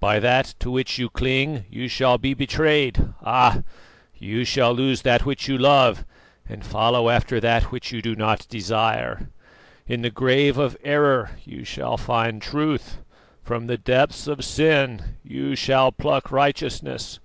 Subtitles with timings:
[0.00, 3.62] By that to which you cling you shall be betrayed, ah!
[4.16, 6.04] you shall lose that which you love
[6.48, 9.30] and follow after that which you do not desire.
[9.86, 12.98] In the grave of error you shall find truth,
[13.44, 17.20] from the deeps of sin you shall pluck righteousness.